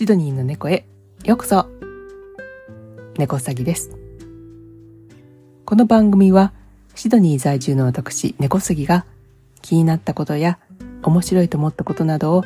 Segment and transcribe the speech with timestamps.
[0.00, 0.86] シドニーの猫へ。
[1.26, 1.66] ようこそ。
[3.18, 3.90] 猫うさぎです。
[5.66, 6.54] この番組は
[6.94, 9.04] シドニー在住の私猫うさぎが
[9.60, 10.58] 気になったことや
[11.02, 12.44] 面白いと思ったことなどを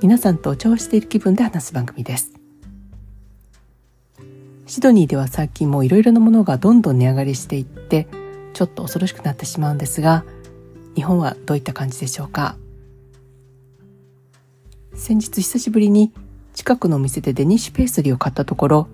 [0.00, 2.32] 皆さんとお調している気分で話す番組です。
[4.64, 8.08] シドニーでは最近もいろいろなものがどんどん値上がりしていって
[8.54, 10.24] ちょっと恐ろしくなってしまうんですが
[10.96, 12.56] 日本はどういった感じでしょうか。
[14.94, 16.14] 先日久しぶりに
[16.64, 18.88] 近くの店でデニッシュペーストリーを買ったところ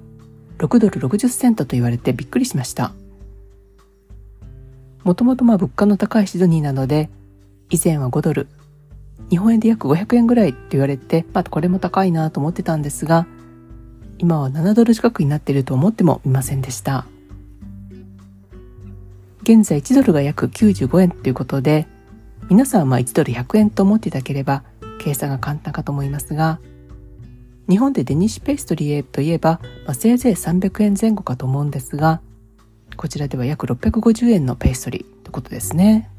[0.59, 2.92] 6ドル60セントと言われてびっくりしました。
[5.05, 7.11] もともとまあ物価の高いシドニーなので
[7.70, 8.48] 以前は5ドル
[9.30, 13.28] 日本円で約500円ぐらいって言われて、まあ、これも高いなと思ってたんですが
[14.19, 17.06] 今は7ドル近くになっていると思ってもみませんでした。
[19.45, 21.87] 現在1ドルが約95円ということで
[22.50, 24.64] 皆さんはまあ1ドル100円と思っていただければ
[24.98, 26.58] 計算が簡単かと思いますが
[27.71, 32.21] 日本でデニッシュペーストリーといえば、まあ、せいぜい300円前後かと思うんですが
[32.97, 36.11] こちらでは約650円のペーストリーということですね。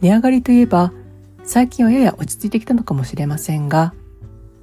[0.00, 0.92] 値上がりといえば
[1.44, 3.92] 最近はやや落ち着いてきたのかもしれませんが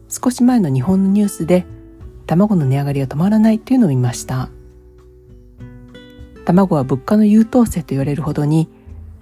[0.09, 1.65] 少し前の日本のニュースで
[2.25, 4.49] 卵の値上がりが止まらないというのを見ました。
[6.45, 8.67] 卵は物価の優等生と言われるほどに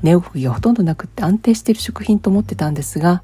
[0.01, 3.21] 値動きがほとんどなくって安定している食品と思ってたんですが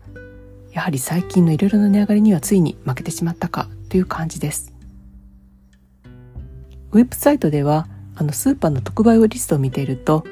[0.74, 4.74] やはり最近のいろいろな値上がりにはついに負けてしまったかという感じです。
[6.92, 10.26] ウェブサイトではあのスーパーの特売リストを見ていると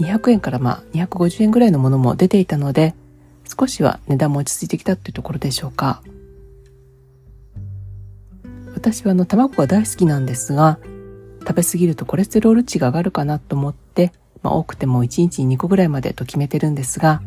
[0.00, 2.94] 200円からまあ250円ぐらいのものも出ていたので
[3.58, 6.02] 少しは値段も落ち着いてきたというところでしょうか。
[8.74, 10.78] 私はあの卵が大好きなんですが
[11.40, 17.22] 食べ過ぎるとコレステロール値が上がるかなと思って、まあ、多くても1日に2個ぐらいまでと決めてるんですが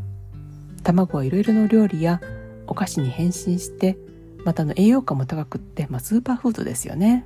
[0.83, 2.21] 卵はいろいろな料理や
[2.67, 3.97] お菓子に変身して
[4.45, 7.25] またの栄養価も高くって、まあ、スーパーフードですよね。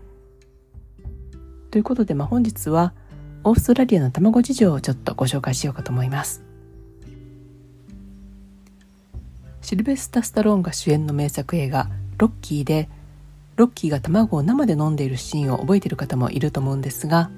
[1.72, 2.94] ということで、まあ、本日は
[3.44, 6.44] オーストラリアの卵事情をちょっとご紹介しようかと思います
[9.62, 12.90] シルベスタ・スタローンが主演の名作映画「ロッキー」で
[13.56, 17.32] ロッキーが卵を生で飲んでいるシーンを覚えている方もいると思うんですが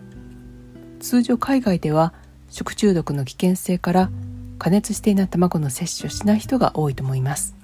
[1.00, 2.13] 通常海外では
[2.50, 4.09] 食中毒の危険性から
[4.58, 7.56] 加熱していない卵の摂取をしない人が多いと思います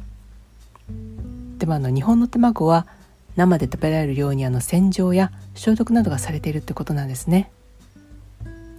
[1.59, 2.87] でもあの日本の卵は
[3.35, 7.51] 生で食べられるようにあの洗浄や消毒などがされているってことなんですね。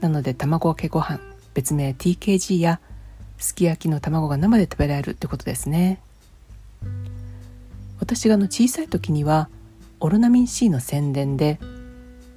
[0.01, 1.21] なので卵かけご飯
[1.55, 2.81] 別名 TKG や
[3.39, 6.01] すき焼きの卵が生で食べられるってことですね。
[8.01, 9.49] 私があの小さい時には
[10.01, 11.61] オロナミン C の宣伝で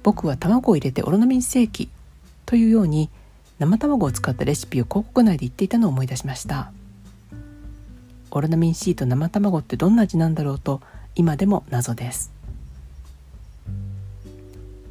[0.02, 1.88] 僕は卵を入れてオロナミン世紀
[2.44, 3.08] というように
[3.58, 6.70] 生卵を使ったレシピを広告内で言っていたのを思い出しました。
[8.34, 10.80] オロナミン C と生卵ってどんな味なんだろうと
[11.14, 12.32] 今でも謎です。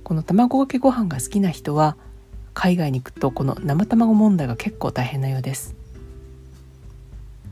[0.03, 1.97] この卵かけご飯が好きな人は
[2.53, 5.75] 海外に行くとこの生卵問題が結構大変なようです。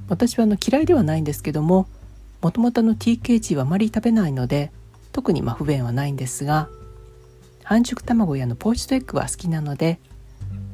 [0.08, 1.88] 私はあの嫌いではないんですけども
[2.42, 4.72] もともとの TKG はあまり食べないので
[5.12, 6.70] 特にま不便はないんですが
[7.64, 10.00] 半熟卵やのポーチドエッグは好きなので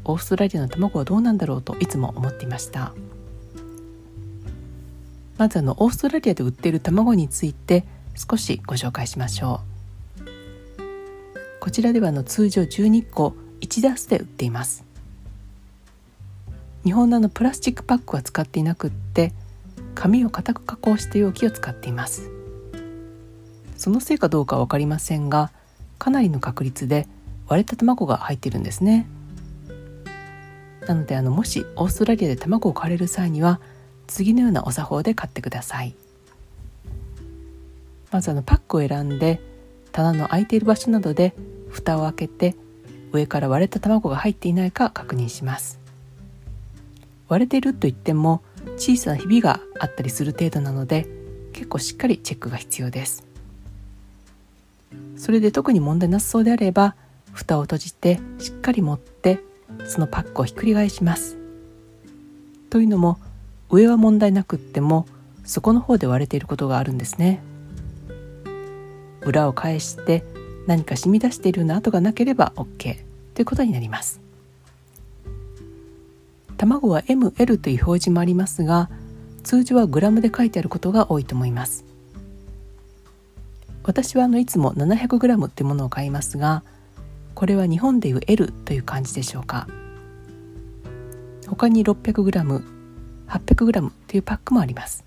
[0.03, 2.93] オーストラリアの卵はどうなんだろうといつも思っていました。
[5.37, 9.77] まずあのオーストラリアで売っている卵について少しご紹介しましょう。
[11.59, 14.83] こちらではの通常12個1ダースで売っています。
[16.83, 19.33] 日本ののプラスチックパックは使っていなくって
[19.93, 22.31] 紙を固く加工した容器を使っています。
[23.75, 25.51] そのせいかどうかは分かりませんが
[25.99, 27.07] かなりの確率で
[27.47, 29.07] 割れた卵が入っているんですね。
[30.87, 33.59] なのであのもしオーストラリアで卵を買われる際には
[34.07, 35.93] 次のようなお作法で買ってください。
[38.11, 39.41] まずあのパックを選んで
[39.91, 41.33] 棚の空いている場所などで
[41.69, 42.55] 蓋を開けて
[43.11, 45.79] 上から割れた卵が入っていないか確認します。
[47.27, 48.41] 割れているといっても
[48.77, 51.07] 小さなひびがあったりする程度なので
[51.53, 53.25] 結構しっかりチェックが必要です。
[55.17, 56.95] それで特に問題なさそうであれば
[57.33, 59.39] 蓋を閉じてしっかり持って
[59.85, 61.37] そのパックをひっくり返します。
[62.69, 63.17] というのも
[63.69, 65.05] 上は問題なくっても
[65.43, 67.41] 底の方で割れていることがあるんですね。
[69.21, 70.23] 裏を返して
[70.67, 72.97] 何か染み出しているような跡がなければ OK
[73.33, 74.21] ということになります。
[76.57, 78.89] 卵は ML という表示もありますが
[79.43, 81.85] 通常はグラムで書いてあることが多いと思います。
[83.83, 86.63] 私はあのいつも 700g ってものを買いますが
[87.35, 89.67] これは日本でいう L という感じでしょうか。
[91.47, 92.76] 他に 600g、
[93.27, 95.03] 800g というパックもあります。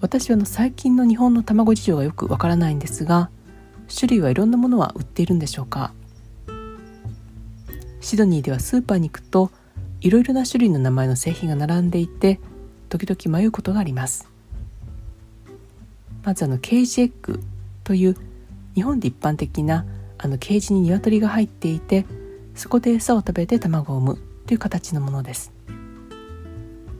[0.00, 3.30] 私はの最近の日本の卵事情がよくわからないんですが
[3.92, 5.92] 種類はいろんなものは売っているんでしょうか？
[8.00, 9.50] シドニーではスーパーに行くと
[10.00, 12.38] いろいろな種類の名前の製品が並んでいて
[12.88, 14.28] 時々迷うことがあります。
[16.22, 17.40] まずあのケージエッグ
[17.82, 18.16] という
[18.74, 19.86] 日本で一般的な
[20.18, 22.04] あのケージに鶏が入っていて
[22.54, 25.55] そこで餌を食べて卵を産むという形のものです。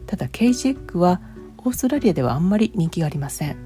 [0.06, 1.20] ただケージエッグは
[1.58, 3.56] オーストラリアではあんまり人気がありません。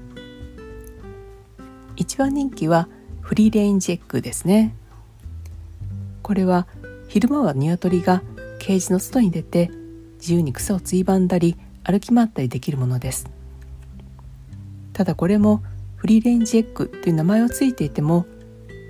[1.95, 2.87] 一番人気は
[3.21, 4.75] フリーレインジエッグですね。
[6.23, 6.67] これは
[7.07, 8.23] 昼間は鶏が
[8.59, 9.69] ケージの外に出て
[10.19, 13.29] 自由に草をついばんだり歩き回ったりできるものです。
[14.93, 15.61] ただこれも
[15.95, 18.25] フリーレンジエッグという名前はついていても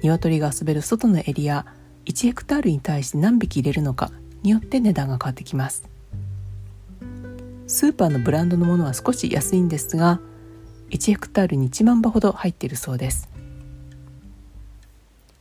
[0.03, 1.65] 鶏が遊べる外のエリア
[2.05, 4.11] 1ヘクタールに対して何匹入れるのか
[4.43, 5.90] によって値段が変わってきます。
[7.71, 10.19] スーパーのブランドのものは少し安いんですが
[10.89, 13.29] 1ヘクタールに1万羽ほど入っているそうです。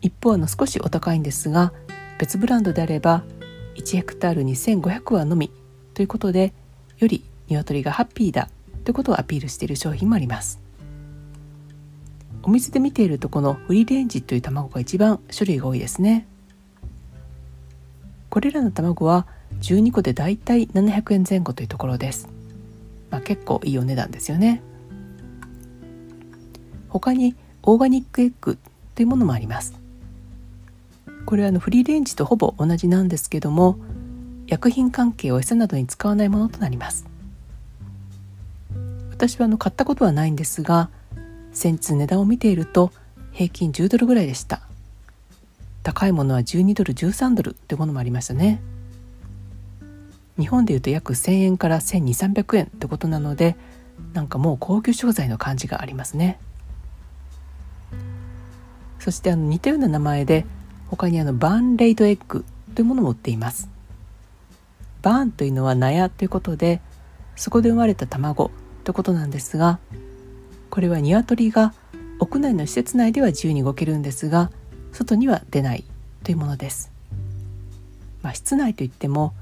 [0.01, 1.73] 一方の少しお高いんですが
[2.21, 3.25] 別ブランドであれば
[3.75, 5.51] 1ヘクタールに1500羽のみ
[5.93, 6.55] ということで
[6.99, 8.49] より鶏がハッピーだ
[8.85, 10.61] ということをアピールしている商品もあります。
[12.45, 16.29] お店で見ているとこのフリーレンジという卵が一番種類が多いですね。
[18.29, 19.27] これらの卵は
[19.61, 22.29] 12個でだいたい700円前後というところです、
[23.11, 24.63] まあ、結構いいお値段ですよね。
[26.89, 28.59] 他にオーガニックエッグ
[28.95, 29.75] というものもあります。
[31.27, 33.79] これはあのフリーレンジとほぼ同じなんですけども
[34.47, 37.07] 薬品関係を餌などに使わないものとなります。
[39.11, 40.89] 私はあの買ったことはないんですが
[41.53, 42.91] 先日値段を見ていると
[43.33, 44.63] 平均10ドルぐらいでした。
[45.83, 48.61] 高いものは12ドル13ドルというものもありましたね。
[50.39, 53.57] 日本でいうと約1000円から1200300円ってことなので
[54.13, 56.39] なんかもう高級食材の感じがありますね。
[58.99, 60.45] そしてあの似たような名前で
[60.89, 62.45] 他にあのバーンレイドエッグ
[62.75, 63.69] というものも売っています。
[65.03, 66.81] バーンというのは納屋ということで
[67.37, 68.51] そこで生まれた卵
[68.85, 69.79] ということなんですが
[70.69, 71.73] これは鶏が
[72.19, 74.51] 屋内の施設内では自由に動けるんですが
[74.93, 75.85] 外には出ない
[76.23, 76.93] というものです、
[78.23, 79.33] まあ、室内といっても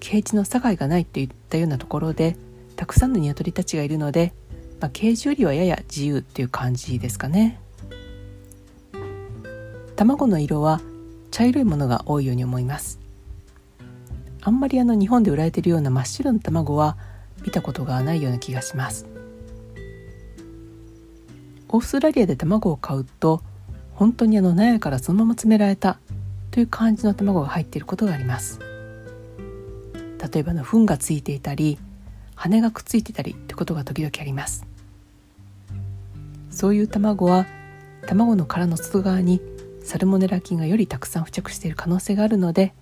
[0.00, 2.36] ケージの境がないといったようなところで
[2.76, 4.32] たくさんの鶏たちがいるので、
[4.80, 7.60] まあ、ケージよりはやや自由っていう感じですかね。
[9.96, 10.80] 卵の色は
[11.32, 13.00] 茶色いものが多いように思います。
[14.42, 16.96] あんまりあの日本で売られているような真っ白な卵は
[17.44, 19.06] 見たことがないような気がします。
[21.68, 23.42] オーストラリアで卵を買うと
[23.92, 25.98] 本当にあの納屋からそのまま詰められた
[26.50, 28.60] という感じの卵が入っていることがあります。
[30.18, 31.78] 例えばの糞がついていたり
[32.34, 34.66] 羽がくっついてたりってことが時々あります。
[36.50, 37.46] そういう卵は
[38.06, 39.40] 卵の殻の外側に
[39.82, 42.72] サルモネラ菌がよりたくさん付着している可能性があるので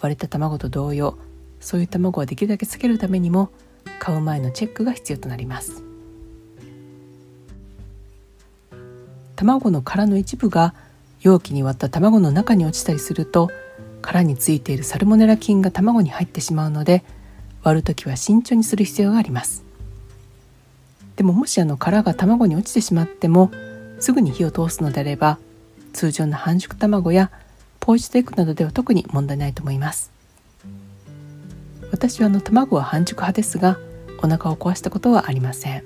[0.00, 1.18] 割れた卵と同様
[1.60, 3.50] そういう卵はできるだけ避けるためにも
[3.98, 5.82] 買う前のチェックが必要となります。
[9.36, 10.74] 卵の殻の一部が
[11.22, 13.50] 容器に割った卵の中に落ちたりすると
[14.00, 17.04] 殻についているサルモネラ菌が卵に入ってしまうので
[17.62, 19.64] 割る時は慎重にする必要があります。
[21.16, 23.50] でももしあの殻が卵に落ちてしまっても
[23.98, 25.38] すぐに火を通すのであれば
[25.92, 27.30] 通常の半熟卵や
[27.78, 30.10] ポーチドエッグなどでは特に問題ないと思います。
[31.90, 33.78] 私はあの卵は半熟派ですが
[34.22, 35.82] お腹を壊したことはありません。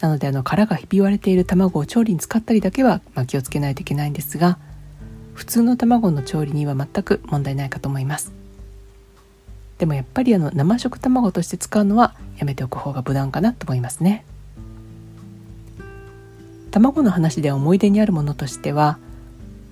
[0.00, 4.58] なのであの殻がひび割れている卵を調理に使ったりだけは、まあ、気をつけないといけないんですが
[5.38, 8.32] 普通の卵の調理には全く問題ないかと思います。
[9.78, 14.24] でもやっぱりあの生食卵として使うのはやめておく方が無難かなと思いますね。
[16.72, 18.98] 卵の話で思い出にあるものとしては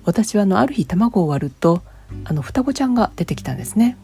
[0.05, 1.81] 私はあのある日卵を割ると
[2.23, 3.97] あの双子ちゃんが出てきたんですね。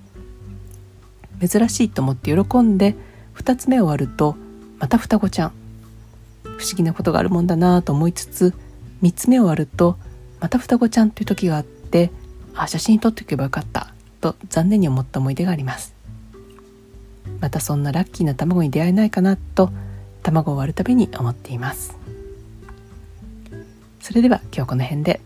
[1.39, 2.93] 珍しいと思って喜んで
[3.35, 4.35] 2つ目を割ると
[4.79, 5.53] また双子ちゃん。
[6.43, 8.53] 不思議なことがあるもんだなと思いつつ
[9.01, 9.97] 3つ目を割ると
[10.43, 12.11] また双子ちゃんという時があって
[12.53, 15.95] あ写真撮っておけばよかったと残念に思った思い出があります
[17.39, 19.71] またそんなラッキーな卵に出会えないかなと
[20.21, 21.97] 卵を割るたびに思っています
[24.01, 25.21] それでは今日この辺で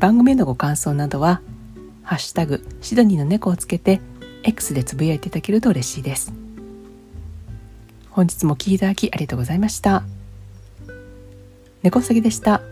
[0.00, 1.40] 番組へのご感想などは
[2.02, 4.00] 「ハッシュタグシドニーの猫」をつけて
[4.42, 6.32] X でつぶやいていただけると嬉しいです
[8.10, 10.02] 本日もお聴きいただきありがとうございました。
[11.82, 12.62] 猫うさぎでした。